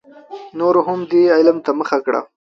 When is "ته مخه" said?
1.65-1.97